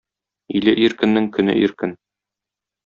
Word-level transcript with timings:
Иле 0.61 0.73
иркеннең 0.85 1.29
көне 1.37 1.59
иркен. 1.67 1.97